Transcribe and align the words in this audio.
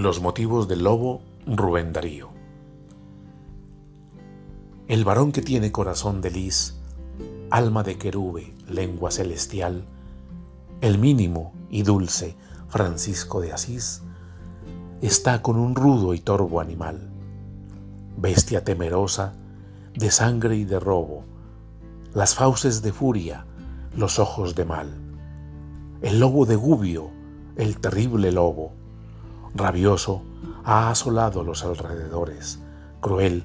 Los 0.00 0.22
motivos 0.22 0.66
del 0.66 0.84
lobo 0.84 1.20
Rubén 1.46 1.92
Darío. 1.92 2.30
El 4.88 5.04
varón 5.04 5.30
que 5.30 5.42
tiene 5.42 5.72
corazón 5.72 6.22
de 6.22 6.30
lis, 6.30 6.80
alma 7.50 7.82
de 7.82 7.98
querube, 7.98 8.54
lengua 8.66 9.10
celestial, 9.10 9.84
el 10.80 10.96
mínimo 10.96 11.52
y 11.68 11.82
dulce 11.82 12.34
Francisco 12.70 13.42
de 13.42 13.52
Asís, 13.52 14.00
está 15.02 15.42
con 15.42 15.58
un 15.58 15.74
rudo 15.74 16.14
y 16.14 16.20
torvo 16.20 16.62
animal, 16.62 17.10
bestia 18.16 18.64
temerosa 18.64 19.34
de 19.94 20.10
sangre 20.10 20.56
y 20.56 20.64
de 20.64 20.80
robo, 20.80 21.24
las 22.14 22.34
fauces 22.34 22.80
de 22.80 22.94
furia, 22.94 23.44
los 23.94 24.18
ojos 24.18 24.54
de 24.54 24.64
mal, 24.64 24.88
el 26.00 26.20
lobo 26.20 26.46
de 26.46 26.56
Gubio, 26.56 27.10
el 27.56 27.78
terrible 27.80 28.32
lobo, 28.32 28.80
rabioso, 29.54 30.22
ha 30.64 30.90
asolado 30.90 31.42
los 31.42 31.64
alrededores, 31.64 32.60
cruel, 33.00 33.44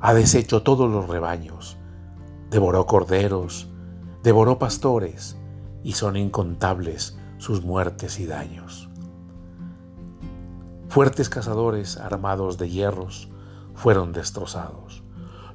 ha 0.00 0.14
deshecho 0.14 0.62
todos 0.62 0.90
los 0.90 1.08
rebaños, 1.08 1.76
devoró 2.50 2.86
corderos, 2.86 3.68
devoró 4.22 4.58
pastores, 4.58 5.36
y 5.82 5.92
son 5.92 6.16
incontables 6.16 7.16
sus 7.38 7.62
muertes 7.62 8.20
y 8.20 8.26
daños. 8.26 8.88
Fuertes 10.88 11.28
cazadores 11.28 11.96
armados 11.96 12.58
de 12.58 12.68
hierros 12.68 13.28
fueron 13.74 14.12
destrozados. 14.12 15.02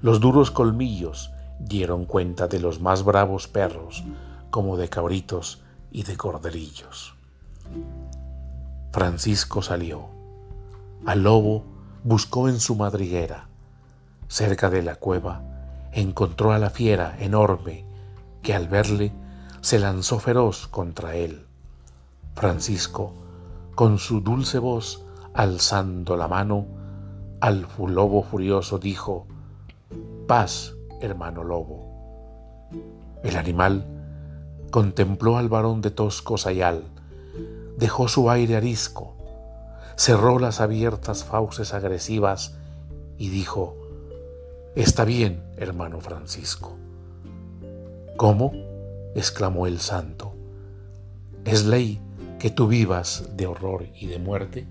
Los 0.01 0.19
duros 0.19 0.49
colmillos 0.49 1.31
dieron 1.59 2.05
cuenta 2.05 2.47
de 2.47 2.59
los 2.59 2.79
más 2.79 3.03
bravos 3.03 3.47
perros, 3.47 4.03
como 4.49 4.77
de 4.77 4.89
cabritos 4.89 5.61
y 5.91 6.03
de 6.03 6.15
corderillos. 6.15 7.15
Francisco 8.95 9.61
salió. 9.61 10.05
Al 11.05 11.23
lobo 11.23 11.65
buscó 12.05 12.47
en 12.47 12.61
su 12.61 12.77
madriguera. 12.77 13.49
Cerca 14.29 14.69
de 14.69 14.83
la 14.83 14.95
cueva 14.95 15.41
encontró 15.91 16.53
a 16.53 16.59
la 16.59 16.69
fiera 16.69 17.13
enorme 17.19 17.83
que 18.41 18.53
al 18.53 18.69
verle 18.69 19.11
se 19.59 19.79
lanzó 19.79 20.19
feroz 20.19 20.67
contra 20.67 21.13
él. 21.13 21.45
Francisco, 22.35 23.11
con 23.75 23.97
su 23.97 24.21
dulce 24.21 24.59
voz, 24.59 25.03
alzando 25.33 26.15
la 26.15 26.29
mano, 26.29 26.65
al 27.41 27.67
lobo 27.77 28.23
furioso 28.23 28.77
dijo, 28.77 29.27
Paz, 30.25 30.73
hermano 31.01 31.43
lobo. 31.43 32.69
El 33.25 33.35
animal 33.35 33.85
contempló 34.71 35.35
al 35.35 35.49
varón 35.49 35.81
de 35.81 35.91
tosco 35.91 36.37
sayal, 36.37 36.94
dejó 37.77 38.07
su 38.07 38.29
aire 38.29 38.55
arisco, 38.55 39.15
cerró 39.95 40.39
las 40.39 40.61
abiertas 40.61 41.23
fauces 41.23 41.73
agresivas 41.73 42.55
y 43.17 43.29
dijo, 43.29 43.77
Está 44.75 45.05
bien, 45.05 45.41
hermano 45.57 46.01
Francisco. 46.01 46.75
¿Cómo? 48.17 48.51
exclamó 49.15 49.67
el 49.67 49.79
santo. 49.79 50.33
¿Es 51.45 51.65
ley 51.65 52.01
que 52.39 52.49
tú 52.49 52.67
vivas 52.67 53.29
de 53.37 53.47
horror 53.47 53.87
y 53.97 54.07
de 54.07 54.19
muerte? 54.19 54.67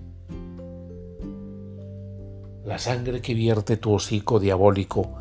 La 2.63 2.77
sangre 2.77 3.21
que 3.21 3.33
vierte 3.33 3.77
tu 3.77 3.93
hocico 3.93 4.39
diabólico, 4.39 5.15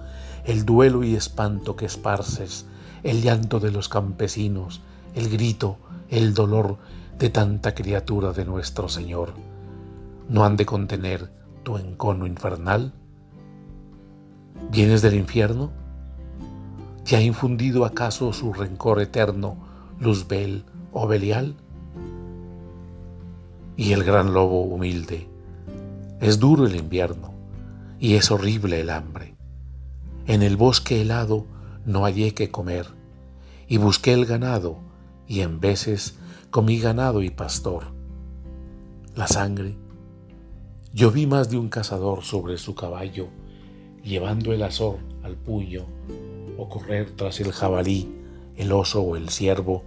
el 0.44 0.66
duelo 0.66 1.02
y 1.02 1.14
espanto 1.14 1.76
que 1.76 1.86
esparces, 1.86 2.66
el 3.02 3.22
llanto 3.22 3.60
de 3.60 3.70
los 3.70 3.88
campesinos, 3.88 4.82
el 5.14 5.30
grito, 5.30 5.78
el 6.10 6.34
dolor 6.34 6.76
de 7.18 7.30
tanta 7.30 7.74
criatura 7.74 8.32
de 8.32 8.44
nuestro 8.44 8.88
Señor, 8.88 9.34
¿no 10.28 10.44
han 10.44 10.56
de 10.56 10.66
contener 10.66 11.30
tu 11.62 11.78
encono 11.78 12.26
infernal? 12.26 12.92
¿Vienes 14.70 15.02
del 15.02 15.14
infierno? 15.14 15.70
¿Te 17.04 17.16
ha 17.16 17.20
infundido 17.20 17.84
acaso 17.84 18.32
su 18.32 18.52
rencor 18.52 19.00
eterno 19.00 19.56
Luzbel 20.00 20.64
o 20.92 21.06
Belial? 21.06 21.54
Y 23.76 23.92
el 23.92 24.04
gran 24.04 24.32
lobo 24.34 24.62
humilde, 24.62 25.28
es 26.20 26.38
duro 26.38 26.66
el 26.66 26.76
invierno 26.76 27.34
y 28.00 28.14
es 28.14 28.30
horrible 28.30 28.80
el 28.80 28.90
hambre. 28.90 29.34
En 30.26 30.42
el 30.42 30.56
bosque 30.56 31.02
helado 31.02 31.46
no 31.84 32.04
hallé 32.04 32.34
que 32.34 32.50
comer 32.50 32.86
y 33.68 33.76
busqué 33.76 34.12
el 34.12 34.26
ganado 34.26 34.78
y 35.26 35.40
en 35.40 35.60
veces 35.60 36.16
comí 36.54 36.78
ganado 36.78 37.20
y 37.20 37.30
pastor. 37.30 37.86
La 39.16 39.26
sangre. 39.26 39.76
Yo 40.92 41.10
vi 41.10 41.26
más 41.26 41.50
de 41.50 41.58
un 41.58 41.68
cazador 41.68 42.22
sobre 42.22 42.58
su 42.58 42.76
caballo, 42.76 43.26
llevando 44.04 44.52
el 44.52 44.62
azor 44.62 44.98
al 45.24 45.34
puño, 45.34 45.84
o 46.56 46.68
correr 46.68 47.10
tras 47.16 47.40
el 47.40 47.50
jabalí, 47.50 48.08
el 48.54 48.70
oso 48.70 49.02
o 49.02 49.16
el 49.16 49.30
ciervo, 49.30 49.82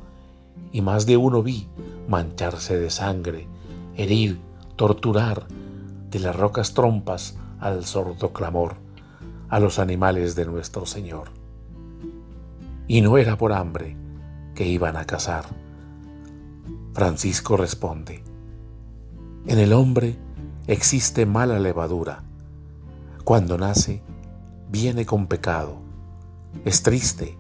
y 0.73 0.81
más 0.81 1.05
de 1.05 1.15
uno 1.15 1.41
vi 1.41 1.69
mancharse 2.09 2.77
de 2.77 2.89
sangre, 2.89 3.47
herir, 3.95 4.37
torturar, 4.75 5.47
de 6.09 6.19
las 6.19 6.35
rocas 6.35 6.73
trompas 6.73 7.37
al 7.61 7.85
sordo 7.85 8.33
clamor, 8.33 8.75
a 9.47 9.61
los 9.61 9.79
animales 9.79 10.35
de 10.35 10.43
nuestro 10.43 10.85
Señor. 10.85 11.29
Y 12.89 12.99
no 12.99 13.17
era 13.17 13.37
por 13.37 13.53
hambre 13.53 13.95
que 14.53 14.67
iban 14.67 14.97
a 14.97 15.05
cazar 15.05 15.45
Francisco 16.97 17.57
responde, 17.57 18.23
en 19.45 19.59
el 19.59 19.71
hombre 19.73 20.17
existe 20.65 21.27
mala 21.27 21.59
levadura. 21.59 22.23
Cuando 23.23 23.55
nace, 23.59 24.01
viene 24.71 25.05
con 25.05 25.27
pecado. 25.27 25.77
Es 26.65 26.81
triste, 26.81 27.37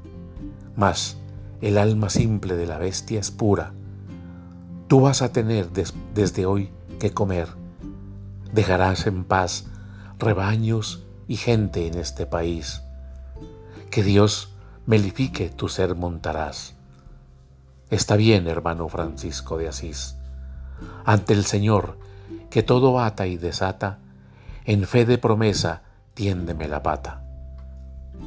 mas 0.75 1.17
el 1.59 1.79
alma 1.79 2.11
simple 2.11 2.55
de 2.55 2.67
la 2.67 2.77
bestia 2.77 3.19
es 3.19 3.31
pura. 3.31 3.73
Tú 4.85 5.01
vas 5.01 5.23
a 5.23 5.31
tener 5.31 5.69
desde 6.13 6.45
hoy 6.45 6.69
que 6.99 7.09
comer. 7.09 7.47
Dejarás 8.53 9.07
en 9.07 9.23
paz 9.23 9.65
rebaños 10.19 11.03
y 11.27 11.35
gente 11.37 11.87
en 11.87 11.95
este 11.95 12.27
país. 12.27 12.83
Que 13.89 14.03
Dios 14.03 14.53
melifique 14.85 15.49
tu 15.49 15.67
ser 15.67 15.95
montarás. 15.95 16.76
Está 17.89 18.17
bien, 18.17 18.47
hermano 18.47 18.89
Francisco 18.89 19.57
de 19.57 19.69
Asís. 19.69 20.17
Ante 21.05 21.33
el 21.33 21.45
Señor, 21.45 21.97
que 22.49 22.61
todo 22.61 22.99
ata 22.99 23.27
y 23.27 23.37
desata, 23.37 23.99
en 24.65 24.83
fe 24.85 25.05
de 25.05 25.17
promesa, 25.17 25.83
tiéndeme 26.13 26.67
la 26.67 26.83
pata. 26.83 27.23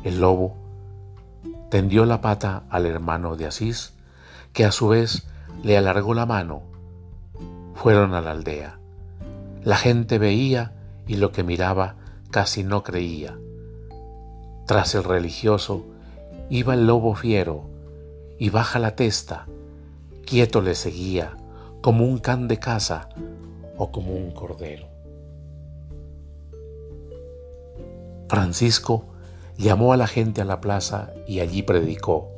El 0.02 0.20
lobo 0.20 0.56
tendió 1.70 2.06
la 2.06 2.22
pata 2.22 2.62
al 2.70 2.86
hermano 2.86 3.36
de 3.36 3.46
Asís, 3.46 3.92
que 4.54 4.64
a 4.64 4.72
su 4.72 4.88
vez 4.88 5.26
le 5.62 5.76
alargó 5.76 6.14
la 6.14 6.24
mano. 6.24 6.62
Fueron 7.74 8.14
a 8.14 8.22
la 8.22 8.30
aldea. 8.30 8.78
La 9.62 9.76
gente 9.76 10.18
veía 10.18 10.72
y 11.06 11.16
lo 11.16 11.32
que 11.32 11.44
miraba 11.44 11.96
casi 12.30 12.64
no 12.64 12.82
creía. 12.82 13.36
Tras 14.66 14.94
el 14.94 15.04
religioso 15.04 15.84
iba 16.48 16.72
el 16.74 16.86
lobo 16.86 17.14
fiero, 17.14 17.69
y 18.40 18.48
baja 18.48 18.78
la 18.78 18.96
testa, 18.96 19.46
quieto 20.24 20.62
le 20.62 20.74
seguía, 20.74 21.36
como 21.82 22.06
un 22.06 22.18
can 22.18 22.48
de 22.48 22.58
casa 22.58 23.10
o 23.76 23.92
como 23.92 24.14
un 24.14 24.30
cordero. 24.30 24.88
Francisco 28.30 29.04
llamó 29.58 29.92
a 29.92 29.98
la 29.98 30.06
gente 30.06 30.40
a 30.40 30.46
la 30.46 30.62
plaza 30.62 31.12
y 31.28 31.40
allí 31.40 31.62
predicó, 31.62 32.30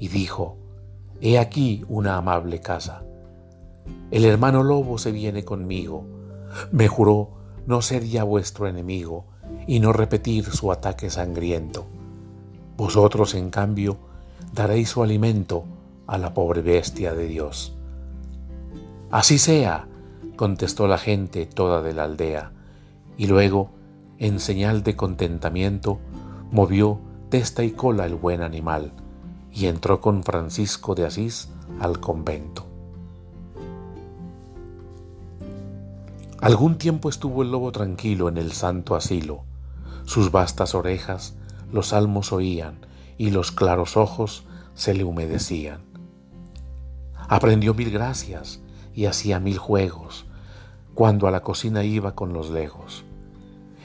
y 0.00 0.08
dijo, 0.08 0.58
He 1.20 1.38
aquí 1.38 1.84
una 1.88 2.16
amable 2.16 2.60
casa. 2.60 3.04
El 4.10 4.24
hermano 4.24 4.64
lobo 4.64 4.98
se 4.98 5.12
viene 5.12 5.44
conmigo. 5.44 6.04
Me 6.72 6.88
juró 6.88 7.30
no 7.64 7.80
ser 7.80 8.02
ya 8.04 8.24
vuestro 8.24 8.66
enemigo 8.66 9.26
y 9.68 9.78
no 9.78 9.92
repetir 9.92 10.46
su 10.46 10.72
ataque 10.72 11.10
sangriento. 11.10 11.86
Vosotros, 12.76 13.36
en 13.36 13.50
cambio, 13.50 14.11
daréis 14.52 14.90
su 14.90 15.02
alimento 15.02 15.64
a 16.06 16.18
la 16.18 16.34
pobre 16.34 16.62
bestia 16.62 17.14
de 17.14 17.26
Dios. 17.26 17.74
Así 19.10 19.38
sea, 19.38 19.88
contestó 20.36 20.86
la 20.86 20.98
gente 20.98 21.46
toda 21.46 21.82
de 21.82 21.92
la 21.92 22.04
aldea, 22.04 22.52
y 23.16 23.26
luego, 23.26 23.70
en 24.18 24.40
señal 24.40 24.82
de 24.82 24.96
contentamiento, 24.96 25.98
movió 26.50 26.98
testa 27.28 27.62
y 27.64 27.72
cola 27.72 28.06
el 28.06 28.14
buen 28.14 28.42
animal, 28.42 28.92
y 29.52 29.66
entró 29.66 30.00
con 30.00 30.22
Francisco 30.22 30.94
de 30.94 31.06
Asís 31.06 31.50
al 31.80 32.00
convento. 32.00 32.66
Algún 36.40 36.76
tiempo 36.76 37.08
estuvo 37.08 37.42
el 37.42 37.52
lobo 37.52 37.70
tranquilo 37.70 38.28
en 38.28 38.36
el 38.36 38.52
santo 38.52 38.96
asilo. 38.96 39.44
Sus 40.04 40.32
vastas 40.32 40.74
orejas 40.74 41.36
los 41.72 41.88
salmos 41.88 42.32
oían 42.32 42.78
y 43.22 43.30
los 43.30 43.52
claros 43.52 43.96
ojos 43.96 44.42
se 44.74 44.94
le 44.94 45.04
humedecían. 45.04 45.84
Aprendió 47.28 47.72
mil 47.72 47.92
gracias 47.92 48.60
y 48.94 49.06
hacía 49.06 49.38
mil 49.38 49.58
juegos. 49.58 50.26
cuando 50.94 51.28
a 51.28 51.30
la 51.30 51.40
cocina 51.40 51.84
iba 51.84 52.16
con 52.16 52.32
los 52.32 52.50
lejos. 52.50 53.04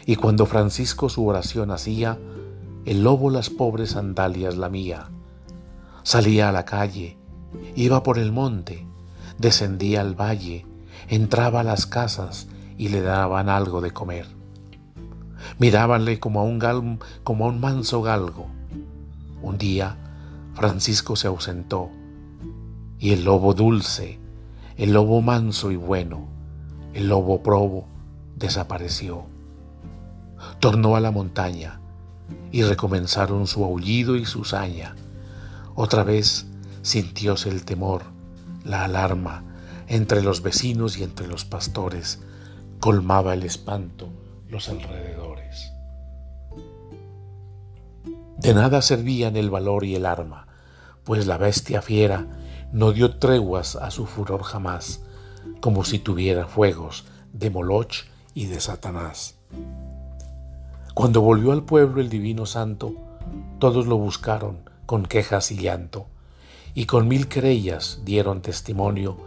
Y 0.08 0.16
cuando 0.16 0.48
Francisco 0.48 1.08
su 1.08 1.28
oración 1.28 1.70
hacía, 1.70 2.18
el 2.86 3.04
lobo 3.04 3.30
las 3.30 3.52
pobres 3.52 3.92
sandalias 3.92 4.58
lamía. 4.58 5.12
Salía 6.02 6.50
a 6.50 6.52
la 6.52 6.66
calle, 6.66 7.20
iba 7.76 8.02
por 8.02 8.18
el 8.18 8.32
monte, 8.32 8.88
descendía 9.38 10.02
al 10.02 10.20
valle, 10.20 10.66
entraba 11.10 11.60
a 11.60 11.64
las 11.64 11.86
casas 11.86 12.48
y 12.76 12.90
le 12.90 13.02
daban 13.02 13.50
algo 13.50 13.82
de 13.82 13.92
comer. 13.92 14.26
Mirábanle 15.60 16.20
como 16.20 16.40
a 16.40 16.44
un, 16.44 17.00
como 17.24 17.46
a 17.46 17.50
un 17.50 17.60
manso 17.60 18.02
galgo. 18.02 18.57
Un 19.42 19.58
día 19.58 19.98
Francisco 20.54 21.16
se 21.16 21.28
ausentó 21.28 21.90
y 23.00 23.12
el 23.12 23.24
lobo 23.24 23.54
dulce, 23.54 24.20
el 24.76 24.94
lobo 24.94 25.22
manso 25.22 25.72
y 25.72 25.76
bueno, 25.76 26.28
el 26.94 27.10
lobo 27.10 27.44
probo 27.44 27.88
desapareció. 28.36 29.26
Tornó 30.60 30.96
a 30.96 31.00
la 31.00 31.12
montaña 31.12 31.80
y 32.52 32.64
recomenzaron 32.64 33.48
su 33.48 33.64
aullido 33.64 34.16
y 34.16 34.26
su 34.26 34.44
saña. 34.44 34.96
Otra 35.76 36.04
vez 36.04 36.48
sintióse 36.82 37.50
el 37.50 37.66
temor, 37.66 38.04
la 38.64 38.84
alarma, 38.86 39.44
entre 39.88 40.22
los 40.22 40.42
vecinos 40.42 40.98
y 40.98 41.04
entre 41.04 41.28
los 41.28 41.46
pastores, 41.46 42.20
colmaba 42.80 43.34
el 43.34 43.44
espanto 43.44 44.10
los 44.50 44.70
alrededores. 44.70 45.27
De 48.48 48.54
nada 48.54 48.82
servían 48.82 49.36
el 49.36 49.50
valor 49.50 49.84
y 49.84 49.96
el 49.96 50.06
arma, 50.06 50.48
pues 51.04 51.28
la 51.28 51.38
bestia 51.38 51.82
fiera 51.82 52.28
no 52.72 52.94
dio 52.94 53.18
treguas 53.18 53.76
a 53.76 53.92
su 53.92 54.06
furor 54.06 54.44
jamás, 54.44 55.02
como 55.60 55.84
si 55.84 56.00
tuviera 56.00 56.48
fuegos 56.48 57.04
de 57.34 57.50
Moloch 57.50 58.06
y 58.34 58.46
de 58.46 58.62
Satanás. 58.62 59.36
Cuando 60.94 61.20
volvió 61.20 61.52
al 61.52 61.66
pueblo 61.66 62.00
el 62.00 62.08
divino 62.08 62.46
santo, 62.46 62.94
todos 63.60 63.86
lo 63.86 63.98
buscaron 63.98 64.60
con 64.86 65.06
quejas 65.06 65.52
y 65.52 65.58
llanto, 65.58 66.08
y 66.74 66.86
con 66.86 67.10
mil 67.10 67.28
querellas 67.28 68.00
dieron 68.06 68.42
testimonio 68.42 69.18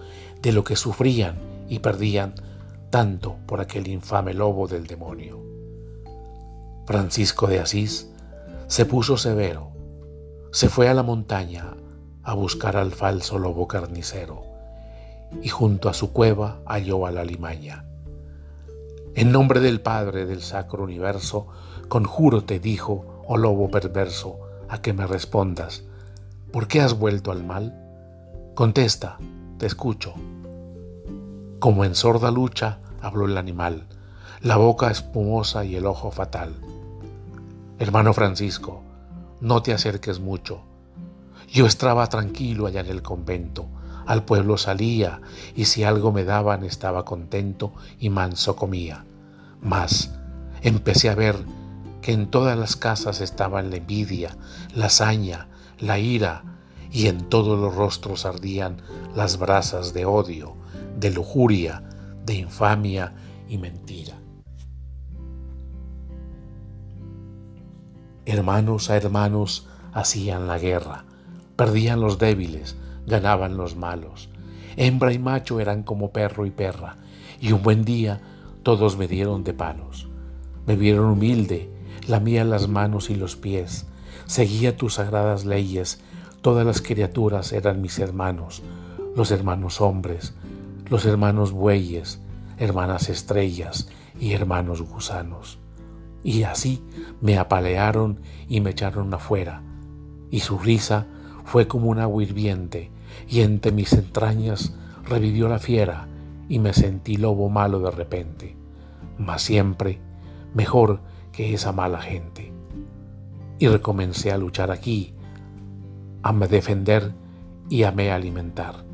de 0.41 0.53
lo 0.53 0.65
que 0.65 0.77
sufrían 0.77 1.37
y 1.69 1.81
perdían 1.81 2.37
tanto 2.89 3.37
por 3.45 3.61
aquel 3.61 3.87
infame 3.89 4.33
lobo 4.33 4.67
del 4.67 4.87
demonio. 4.87 5.45
Francisco 6.87 7.49
de 7.49 7.61
Asís 7.61 8.07
se 8.71 8.87
puso 8.87 9.17
severo, 9.17 9.73
se 10.53 10.69
fue 10.69 10.89
a 10.89 10.95
la 10.95 11.03
montaña 11.03 11.75
a 12.23 12.35
buscar 12.35 12.77
al 12.77 12.93
falso 12.93 13.37
lobo 13.37 13.67
carnicero 13.67 14.45
y 15.43 15.49
junto 15.49 15.89
a 15.89 15.93
su 15.93 16.13
cueva 16.13 16.61
halló 16.67 17.05
a 17.05 17.11
la 17.11 17.25
limaña. 17.25 17.85
En 19.17 19.33
nombre 19.33 19.59
del 19.59 19.81
Padre 19.81 20.25
del 20.25 20.41
Sacro 20.41 20.85
Universo, 20.85 21.49
conjuro 21.89 22.45
te 22.45 22.61
dijo, 22.61 23.25
oh 23.27 23.39
lobo 23.39 23.73
perverso, 23.73 24.39
a 24.69 24.81
que 24.81 24.93
me 24.93 25.05
respondas, 25.05 25.83
¿por 26.53 26.69
qué 26.69 26.81
has 26.81 26.97
vuelto 26.97 27.33
al 27.33 27.43
mal? 27.43 27.77
Contesta, 28.55 29.19
te 29.59 29.67
escucho. 29.67 30.15
Como 31.59 31.85
en 31.85 31.97
sorda 31.97 32.31
lucha 32.31 32.79
habló 33.03 33.27
el 33.27 33.37
animal, 33.37 33.89
la 34.41 34.59
boca 34.59 34.93
espumosa 34.93 35.65
y 35.65 35.75
el 35.75 35.87
ojo 35.87 36.13
fatal. 36.13 36.55
Hermano 37.81 38.12
Francisco, 38.12 38.82
no 39.41 39.62
te 39.62 39.73
acerques 39.73 40.21
mucho. 40.21 40.61
Yo 41.50 41.65
estaba 41.65 42.06
tranquilo 42.09 42.67
allá 42.67 42.81
en 42.81 42.88
el 42.88 43.00
convento, 43.00 43.69
al 44.05 44.23
pueblo 44.27 44.59
salía 44.59 45.23
y 45.56 45.65
si 45.65 45.82
algo 45.82 46.12
me 46.12 46.25
daban 46.25 46.62
estaba 46.62 47.06
contento 47.06 47.73
y 47.99 48.11
manso 48.11 48.55
comía. 48.55 49.06
Mas 49.62 50.12
empecé 50.61 51.09
a 51.09 51.15
ver 51.15 51.37
que 52.03 52.12
en 52.12 52.31
todas 52.31 52.59
las 52.59 52.77
casas 52.77 53.23
estaban 53.23 53.71
la 53.71 53.77
envidia, 53.77 54.37
la 54.75 54.91
saña, 54.91 55.49
la 55.79 55.99
ira, 55.99 56.44
y 56.93 57.06
en 57.06 57.31
todos 57.31 57.59
los 57.59 57.75
rostros 57.75 58.26
ardían 58.26 58.83
las 59.15 59.38
brasas 59.38 59.94
de 59.94 60.05
odio, 60.05 60.55
de 60.99 61.12
lujuria, 61.12 61.83
de 62.26 62.35
infamia 62.35 63.15
y 63.49 63.56
mentira. 63.56 64.20
Hermanos 68.32 68.91
a 68.91 68.97
hermanos 68.97 69.67
hacían 69.93 70.47
la 70.47 70.56
guerra, 70.56 71.05
perdían 71.56 72.00
los 72.00 72.21
débiles, 72.21 72.77
ganaban 73.05 73.56
los 73.56 73.75
malos. 73.75 74.29
Hembra 74.77 75.12
y 75.12 75.19
macho 75.19 75.59
eran 75.59 75.82
como 75.82 76.12
perro 76.12 76.47
y 76.47 76.53
perra, 76.53 76.99
y 77.41 77.50
un 77.50 77.65
buen 77.65 77.85
día 77.85 78.21
todos 78.62 78.97
me 78.97 79.09
dieron 79.09 79.43
de 79.43 79.53
palos. 79.53 80.06
Me 80.65 80.77
vieron 80.77 81.06
humilde, 81.06 81.73
lamía 82.06 82.44
las 82.44 82.69
manos 82.69 83.11
y 83.11 83.17
los 83.17 83.35
pies, 83.35 83.87
seguía 84.27 84.76
tus 84.76 84.94
sagradas 84.94 85.44
leyes, 85.44 86.00
todas 86.41 86.65
las 86.65 86.81
criaturas 86.81 87.53
eran 87.53 87.83
mis 87.83 87.99
hermanos, 87.99 88.62
los 89.17 89.33
hermanos 89.33 89.81
hombres, 89.81 90.35
los 90.88 91.05
hermanos 91.05 91.50
bueyes, 91.50 92.21
hermanas 92.59 93.09
estrellas 93.09 93.88
y 94.21 94.35
hermanos 94.35 94.83
gusanos. 94.83 95.59
Y 96.23 96.43
así 96.43 96.83
me 97.21 97.39
apalearon 97.39 98.21
y 98.49 98.61
me 98.61 98.71
echaron 98.71 99.13
afuera, 99.15 99.63
y 100.31 100.41
su 100.41 100.59
risa 100.59 101.07
fue 101.45 101.67
como 101.67 101.89
un 101.89 101.99
agua 101.99 102.23
hirviente, 102.23 102.91
y 103.29 103.41
entre 103.41 103.73
mis 103.73 103.93
entrañas 103.93 104.75
revivió 105.05 105.49
la 105.49 105.59
fiera, 105.59 106.09
y 106.49 106.59
me 106.59 106.73
sentí 106.73 107.17
lobo 107.17 107.49
malo 107.49 107.81
de 107.81 107.91
repente, 107.91 108.57
mas 109.19 109.43
siempre 109.43 109.99
mejor 110.55 111.01
que 111.33 111.55
esa 111.55 111.73
mala 111.73 112.01
gente. 112.01 112.53
Y 113.59 113.69
recomencé 113.69 114.33
a 114.33 114.39
luchar 114.39 114.71
aquí, 114.71 115.15
a 116.23 116.33
me 116.33 116.49
defender 116.49 117.15
y 117.69 117.85
a 117.85 117.93
me 117.93 118.11
alimentar, 118.11 118.85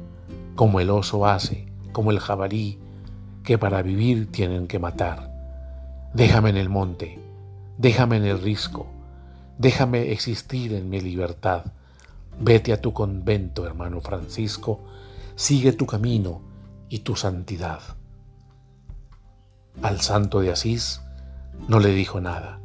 como 0.54 0.80
el 0.80 0.90
oso 0.90 1.26
hace, 1.26 1.66
como 1.92 2.10
el 2.10 2.20
jabalí, 2.20 2.78
que 3.42 3.58
para 3.58 3.82
vivir 3.82 4.30
tienen 4.30 4.66
que 4.66 4.78
matar 4.78 5.35
Déjame 6.16 6.48
en 6.48 6.56
el 6.56 6.70
monte, 6.70 7.18
déjame 7.76 8.16
en 8.16 8.24
el 8.24 8.40
risco, 8.40 8.86
déjame 9.58 10.12
existir 10.12 10.72
en 10.72 10.88
mi 10.88 10.98
libertad. 10.98 11.66
Vete 12.40 12.72
a 12.72 12.80
tu 12.80 12.94
convento, 12.94 13.66
hermano 13.66 14.00
Francisco, 14.00 14.80
sigue 15.34 15.74
tu 15.74 15.84
camino 15.84 16.40
y 16.88 17.00
tu 17.00 17.16
santidad. 17.16 17.80
Al 19.82 20.00
santo 20.00 20.40
de 20.40 20.52
Asís 20.52 21.02
no 21.68 21.80
le 21.80 21.90
dijo 21.90 22.18
nada, 22.18 22.60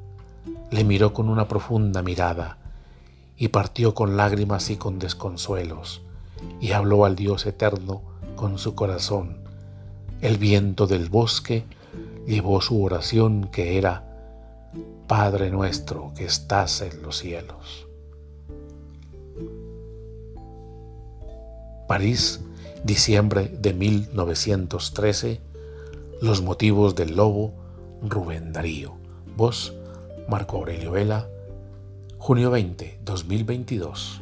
le 0.70 0.86
miró 0.86 1.12
con 1.12 1.28
una 1.28 1.50
profunda 1.50 2.02
mirada 2.02 2.58
y 3.36 3.50
partió 3.50 3.94
con 3.94 4.16
lágrimas 4.16 4.70
y 4.70 4.78
con 4.78 4.98
desconsuelos 4.98 6.02
y 6.62 6.72
habló 6.72 7.04
al 7.04 7.18
Dios 7.18 7.46
eterno 7.46 8.02
con 8.38 8.58
su 8.58 8.76
corazón. 8.76 9.40
El 10.22 10.38
viento 10.38 10.88
del 10.88 11.10
bosque 11.10 11.66
llevó 12.26 12.62
su 12.62 12.84
oración 12.84 13.50
que 13.52 13.78
era, 13.78 14.08
Padre 15.08 15.50
nuestro 15.50 16.14
que 16.16 16.26
estás 16.26 16.82
en 16.82 17.02
los 17.02 17.18
cielos. 17.18 17.88
París, 21.88 22.40
diciembre 22.84 23.50
de 23.50 23.74
1913, 23.74 25.42
Los 26.22 26.42
motivos 26.42 26.96
del 26.96 27.16
lobo, 27.16 27.52
Rubén 28.02 28.54
Darío. 28.54 28.94
Voz, 29.36 29.74
Marco 30.30 30.58
Aurelio 30.58 30.92
Vela, 30.92 31.28
junio 32.18 32.52
20, 32.52 33.00
2022. 33.04 34.22